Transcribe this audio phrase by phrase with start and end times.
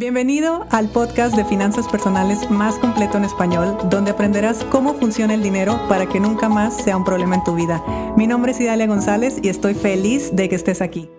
[0.00, 5.42] Bienvenido al podcast de finanzas personales más completo en español, donde aprenderás cómo funciona el
[5.42, 7.84] dinero para que nunca más sea un problema en tu vida.
[8.16, 11.10] Mi nombre es Idalia González y estoy feliz de que estés aquí.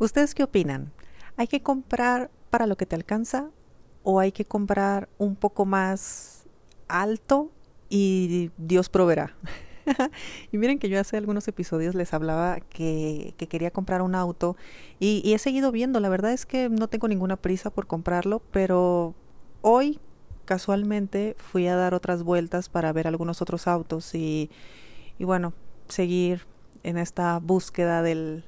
[0.00, 0.90] ¿Ustedes qué opinan?
[1.36, 3.50] ¿Hay que comprar para lo que te alcanza
[4.02, 6.42] o hay que comprar un poco más
[6.88, 7.52] alto
[7.88, 9.36] y Dios proveerá?
[10.52, 14.56] y miren que yo hace algunos episodios les hablaba que, quería comprar un auto
[14.98, 16.00] y, he seguido viendo.
[16.00, 19.14] La verdad es que no tengo ninguna prisa por comprarlo, pero
[19.60, 20.00] hoy
[20.44, 24.50] casualmente fui a dar otras vueltas para ver algunos otros autos y,
[25.18, 25.52] bueno,
[25.88, 26.46] seguir
[26.82, 28.44] en esta búsqueda del,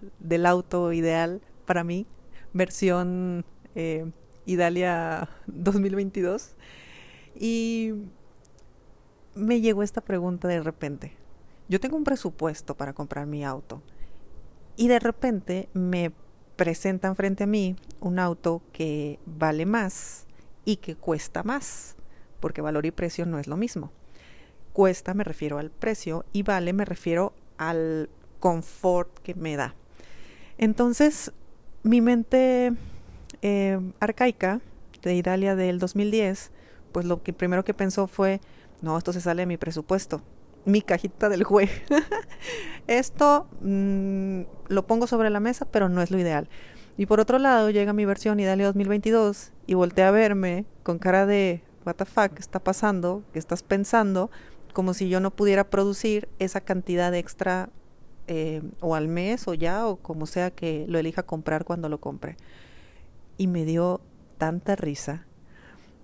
[0.46, 2.06] auto ideal para mí,
[2.52, 4.10] versión eh,
[4.46, 6.56] Idalia 2022.
[7.36, 7.94] Y
[9.34, 11.23] me llegó esta pregunta de repente
[11.68, 13.82] yo tengo un presupuesto para comprar mi auto
[14.76, 16.12] y de repente me
[16.56, 20.26] presentan frente a mí un auto que vale más
[20.64, 21.96] y que cuesta más,
[22.40, 23.92] porque valor y precio no es lo mismo.
[24.72, 28.08] Cuesta me refiero al precio y vale me refiero al
[28.40, 29.74] confort que me da.
[30.58, 31.32] Entonces,
[31.82, 32.72] mi mente
[33.42, 34.60] eh, arcaica
[35.02, 36.50] de Italia del 2010,
[36.92, 38.40] pues lo que primero que pensó fue,
[38.82, 40.22] no, esto se sale de mi presupuesto
[40.64, 41.70] mi cajita del juez.
[42.86, 46.48] Esto mm, lo pongo sobre la mesa, pero no es lo ideal.
[46.96, 51.26] Y por otro lado, llega mi versión Idalia 2022 y voltea a verme con cara
[51.26, 53.22] de, what the fuck, ¿qué está pasando?
[53.32, 54.30] ¿Qué estás pensando?
[54.72, 57.70] Como si yo no pudiera producir esa cantidad extra
[58.26, 61.98] eh, o al mes o ya, o como sea que lo elija comprar cuando lo
[61.98, 62.36] compre.
[63.38, 64.00] Y me dio
[64.38, 65.26] tanta risa.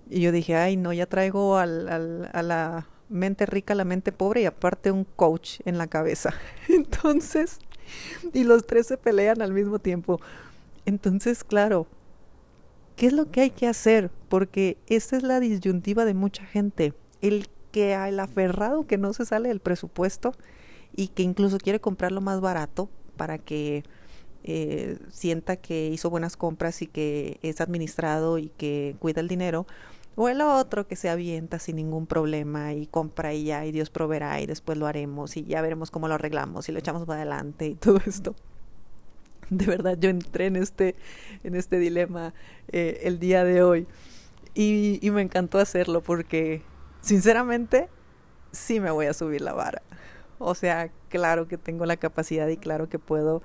[0.09, 4.11] Y yo dije, ay, no, ya traigo al, al, a la mente rica, la mente
[4.11, 6.33] pobre y aparte un coach en la cabeza.
[6.69, 7.59] Entonces,
[8.33, 10.19] y los tres se pelean al mismo tiempo.
[10.85, 11.87] Entonces, claro,
[12.95, 14.09] ¿qué es lo que hay que hacer?
[14.29, 16.93] Porque esa es la disyuntiva de mucha gente.
[17.21, 20.33] El que el aferrado que no se sale del presupuesto
[20.95, 23.83] y que incluso quiere comprarlo más barato para que
[24.43, 29.67] eh, sienta que hizo buenas compras y que es administrado y que cuida el dinero
[30.15, 33.89] o el otro que se avienta sin ningún problema y compra y ya y Dios
[33.89, 37.21] proveerá y después lo haremos y ya veremos cómo lo arreglamos y lo echamos para
[37.21, 38.35] adelante y todo esto.
[39.49, 40.95] De verdad, yo entré en este,
[41.43, 42.33] en este dilema
[42.69, 43.87] eh, el día de hoy
[44.53, 46.61] y, me encantó hacerlo porque
[47.01, 47.89] sinceramente
[48.51, 49.81] sí me voy a subir la vara.
[50.39, 53.43] O sea, claro que tengo la capacidad y claro que puedo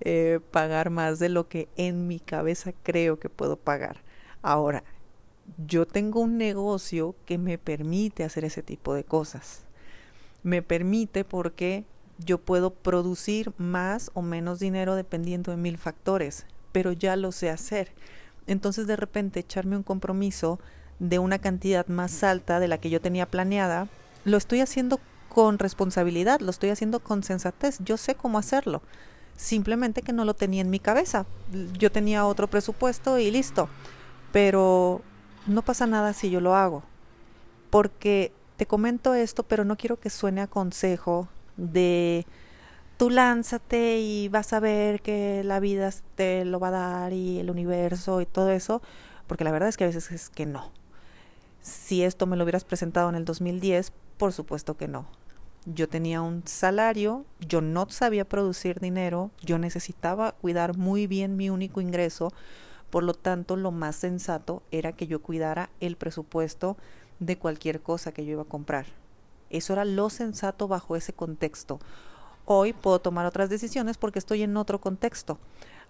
[0.00, 4.02] eh, pagar más de lo que en mi cabeza creo que puedo pagar.
[4.42, 4.84] Ahora,
[5.66, 9.64] yo tengo un negocio que me permite hacer ese tipo de cosas.
[10.42, 11.84] Me permite porque
[12.18, 17.50] yo puedo producir más o menos dinero dependiendo de mil factores, pero ya lo sé
[17.50, 17.92] hacer.
[18.46, 20.58] Entonces de repente echarme un compromiso
[20.98, 23.88] de una cantidad más alta de la que yo tenía planeada,
[24.24, 28.82] lo estoy haciendo con responsabilidad, lo estoy haciendo con sensatez, yo sé cómo hacerlo.
[29.36, 31.26] Simplemente que no lo tenía en mi cabeza.
[31.76, 33.68] Yo tenía otro presupuesto y listo.
[34.30, 35.02] Pero
[35.46, 36.82] no pasa nada si yo lo hago.
[37.70, 42.26] Porque te comento esto, pero no quiero que suene a consejo de
[42.96, 47.38] tú lánzate y vas a ver que la vida te lo va a dar y
[47.38, 48.82] el universo y todo eso,
[49.26, 50.70] porque la verdad es que a veces es que no.
[51.60, 55.06] Si esto me lo hubieras presentado en el 2010, por supuesto que no.
[55.66, 61.48] Yo tenía un salario, yo no sabía producir dinero, yo necesitaba cuidar muy bien mi
[61.48, 62.32] único ingreso,
[62.94, 66.76] por lo tanto, lo más sensato era que yo cuidara el presupuesto
[67.18, 68.86] de cualquier cosa que yo iba a comprar.
[69.50, 71.80] Eso era lo sensato bajo ese contexto.
[72.44, 75.40] Hoy puedo tomar otras decisiones porque estoy en otro contexto.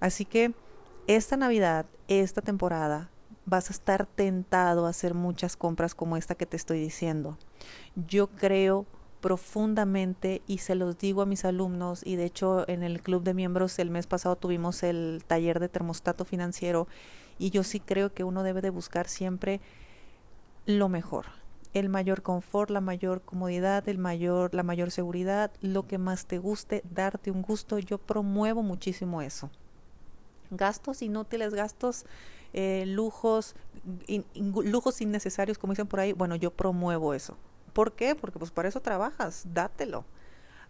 [0.01, 0.55] Así que
[1.07, 3.11] esta Navidad, esta temporada,
[3.45, 7.37] vas a estar tentado a hacer muchas compras como esta que te estoy diciendo.
[7.97, 8.87] Yo creo
[9.25, 13.33] profundamente y se los digo a mis alumnos y de hecho en el club de
[13.33, 16.89] miembros el mes pasado tuvimos el taller de termostato financiero
[17.39, 19.63] y yo sí creo que uno debe de buscar siempre
[20.67, 21.25] lo mejor,
[21.73, 26.37] el mayor confort, la mayor comodidad, el mayor, la mayor seguridad, lo que más te
[26.37, 27.79] guste, darte un gusto.
[27.79, 29.49] Yo promuevo muchísimo eso.
[30.51, 32.05] Gastos inútiles, gastos,
[32.53, 33.57] eh, lujos,
[34.37, 36.13] lujos innecesarios, como dicen por ahí.
[36.13, 37.39] Bueno, yo promuevo eso.
[37.75, 38.15] ¿Por qué?
[38.15, 40.07] Porque pues para eso trabajas, dátelo.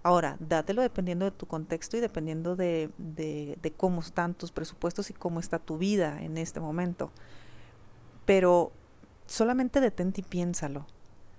[0.03, 5.11] Ahora, dátelo dependiendo de tu contexto y dependiendo de, de, de, cómo están tus presupuestos
[5.11, 7.13] y cómo está tu vida en este momento.
[8.27, 8.73] Pero
[9.27, 10.87] solamente detente y piénsalo.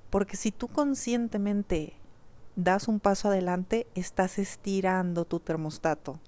[0.10, 1.94] Porque si tú conscientemente
[2.56, 6.20] das un paso adelante, estás estirando tu termostato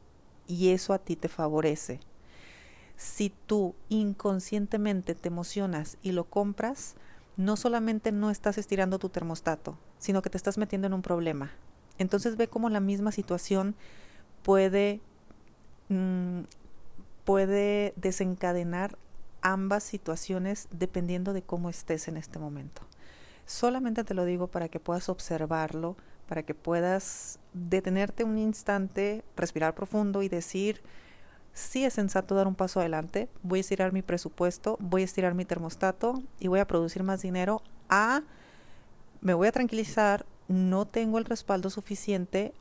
[0.45, 1.99] y eso a ti te favorece.
[2.97, 6.95] si tú inconscientemente te emocionas y lo compras,
[7.37, 11.51] no solamente no estás estirando tu termostato, sino que te estás metiendo en un problema.
[11.99, 13.75] Entonces ve cómo la misma situación
[14.43, 15.01] puede,
[15.89, 16.41] mm,
[17.23, 18.97] puede desencadenar
[19.41, 22.81] ambas situaciones dependiendo de cómo estés en este momento.
[23.45, 25.95] Solamente te lo digo para que puedas observarlo,
[26.27, 30.81] para que puedas detenerte un instante, respirar profundo y decir,
[31.57, 35.33] sí es sensato dar un paso adelante, voy a estirar mi presupuesto, voy a estirar
[35.33, 38.21] mi termostato y voy a producir más dinero a,
[39.21, 42.53] me voy a tranquilizar, no tengo el respaldo suficiente,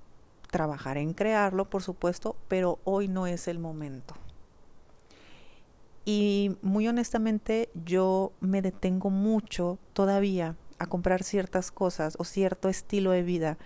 [0.50, 4.14] trabajar en crearlo, por supuesto, pero hoy no es el momento.
[6.06, 13.10] Y muy honestamente yo me detengo mucho todavía a comprar ciertas cosas o cierto estilo
[13.10, 13.58] de vida,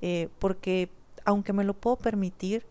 [0.00, 0.90] eh, porque
[1.24, 2.66] aunque me lo puedo permitir,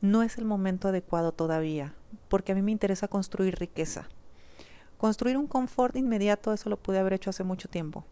[0.00, 1.94] no es el momento adecuado todavía,
[2.28, 4.08] porque a mí me interesa construir riqueza.
[4.98, 8.04] Construir un confort inmediato, eso lo pude haber hecho hace mucho tiempo.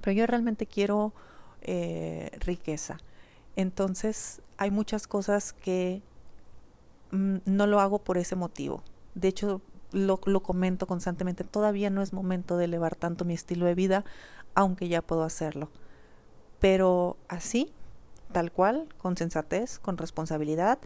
[0.00, 1.12] Pero yo realmente quiero
[1.62, 2.98] eh, riqueza.
[3.56, 6.02] Entonces hay muchas cosas que
[7.10, 8.82] mm, no lo hago por ese motivo.
[9.14, 9.60] De hecho,
[9.92, 11.44] lo, lo comento constantemente.
[11.44, 14.04] Todavía no es momento de elevar tanto mi estilo de vida,
[14.54, 15.70] aunque ya puedo hacerlo.
[16.60, 17.72] Pero así
[18.32, 20.78] tal cual, con sensatez, con responsabilidad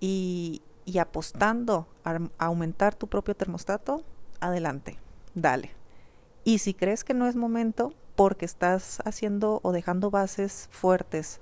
[0.00, 0.62] y,
[1.00, 4.02] apostando a, aumentar tu propio termostato,
[4.40, 4.98] adelante,
[5.34, 5.70] dale.
[6.44, 11.40] Y si crees que no es momento, porque estás haciendo o dejando bases fuertes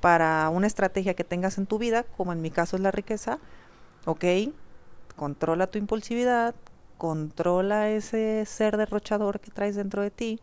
[0.00, 3.38] para una estrategia que tengas en tu vida, como en mi caso es la riqueza,
[4.06, 4.24] ok,
[5.16, 6.54] controla tu impulsividad,
[6.98, 10.40] controla ese ser derrochador que traes dentro de ti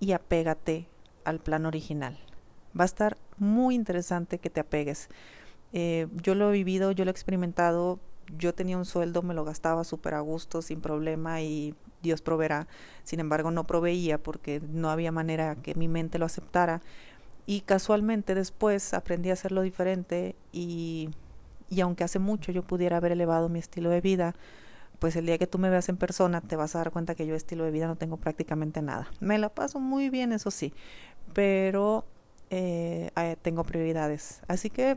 [0.00, 0.88] y apégate
[1.24, 2.18] al plan original.
[2.78, 5.08] Va a estar muy interesante que te apegues.
[5.72, 7.98] Eh, yo lo he vivido, yo lo he experimentado,
[8.38, 12.66] yo tenía un sueldo, me lo gastaba súper a gusto, sin problema y Dios proveerá.
[13.02, 16.80] Sin embargo, no proveía porque no había manera que mi mente lo aceptara.
[17.46, 21.10] Y casualmente después aprendí a hacerlo diferente y,
[21.68, 24.34] y aunque hace mucho yo pudiera haber elevado mi estilo de vida,
[24.98, 27.26] pues el día que tú me veas en persona te vas a dar cuenta que
[27.26, 29.08] yo estilo de vida no tengo prácticamente nada.
[29.20, 30.72] Me la paso muy bien, eso sí,
[31.34, 32.06] pero
[32.50, 33.10] eh,
[33.42, 34.40] tengo prioridades.
[34.48, 34.96] Así que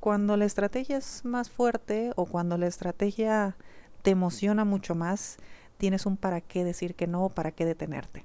[0.00, 3.56] cuando la estrategia es más fuerte o cuando la estrategia
[4.02, 5.36] te emociona mucho más,
[5.76, 8.24] tienes un para qué decir que no para qué detenerte.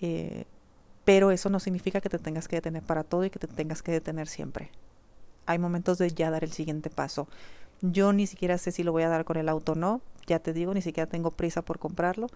[0.00, 0.44] Eh,
[1.04, 3.82] pero eso no significa que te tengas que detener para todo y que te tengas
[3.82, 4.70] que detener siempre.
[5.46, 7.28] Hay momentos de ya dar el siguiente paso.
[7.80, 10.38] Yo ni siquiera sé si lo voy a dar con el auto o no, ya
[10.38, 12.28] te digo, ni siquiera tengo prisa por comprarlo.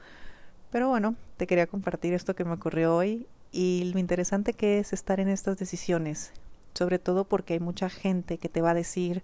[0.71, 4.93] Pero bueno, te quería compartir esto que me ocurrió hoy y lo interesante que es
[4.93, 6.33] estar en estas decisiones,
[6.75, 9.23] sobre todo porque hay mucha gente que te va a decir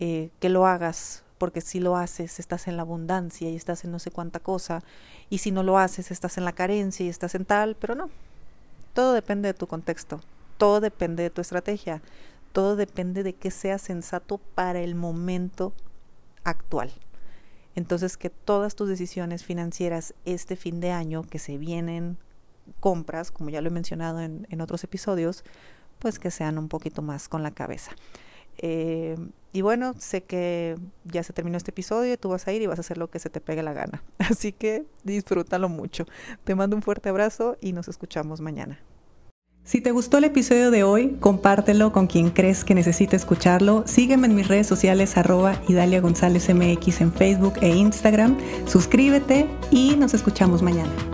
[0.00, 3.92] eh, que lo hagas, porque si lo haces estás en la abundancia y estás en
[3.92, 4.82] no sé cuánta cosa,
[5.30, 8.10] y si no lo haces estás en la carencia y estás en tal, pero no,
[8.92, 10.20] todo depende de tu contexto,
[10.58, 12.02] todo depende de tu estrategia,
[12.50, 15.72] todo depende de que sea sensato para el momento
[16.42, 16.90] actual.
[17.76, 22.18] Entonces que todas tus decisiones financieras este fin de año que se vienen
[22.80, 25.44] compras, como ya lo he mencionado en, otros episodios,
[25.98, 27.92] pues que sean un poquito más con la cabeza.
[28.58, 29.16] Eh,
[29.52, 32.66] y bueno, sé que ya se terminó este episodio y tú vas a ir y
[32.66, 34.02] vas a hacer lo que se te pegue la gana.
[34.18, 36.06] Así que disfrútalo mucho.
[36.44, 38.80] Te mando un fuerte abrazo y nos escuchamos mañana.
[39.64, 43.84] Si te gustó el episodio de hoy, compártelo con quien crees que necesite escucharlo.
[43.86, 48.36] Sígueme en mis redes sociales arroba Idalia González MX en Facebook e Instagram.
[48.66, 51.13] Suscríbete y nos escuchamos mañana.